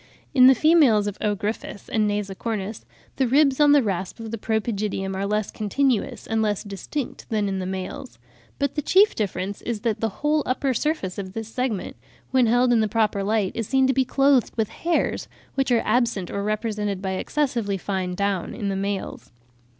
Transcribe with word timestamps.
In 0.33 0.47
the 0.47 0.55
females 0.55 1.05
of 1.05 1.15
O. 1.21 1.35
gryphus 1.35 1.87
and 1.87 2.09
nasicornis 2.09 2.85
the 3.17 3.27
ribs 3.27 3.59
on 3.59 3.71
the 3.71 3.83
rasp 3.83 4.19
of 4.19 4.31
the 4.31 4.37
pro 4.39 4.59
pygidium 4.59 5.15
are 5.15 5.27
less 5.27 5.51
continuous 5.51 6.25
and 6.25 6.41
less 6.41 6.63
distinct 6.63 7.29
than 7.29 7.47
in 7.47 7.59
the 7.59 7.67
males; 7.67 8.17
but 8.57 8.73
the 8.73 8.81
chief 8.81 9.13
difference 9.13 9.61
is 9.61 9.81
that 9.81 9.99
the 9.99 10.09
whole 10.25 10.41
upper 10.47 10.73
surface 10.73 11.19
of 11.19 11.33
this 11.33 11.49
segment, 11.49 11.97
when 12.31 12.47
held 12.47 12.73
in 12.73 12.79
the 12.79 12.87
proper 12.87 13.23
light, 13.23 13.51
is 13.53 13.67
seen 13.67 13.85
to 13.85 13.93
be 13.93 14.03
clothed 14.03 14.57
with 14.57 14.69
hairs, 14.69 15.27
which 15.53 15.71
are 15.71 15.83
absent 15.85 16.31
or 16.31 16.39
are 16.39 16.43
represented 16.43 16.99
by 16.99 17.11
excessively 17.11 17.77
fine 17.77 18.15
down 18.15 18.55
in 18.55 18.69
the 18.69 18.75
males. 18.75 19.31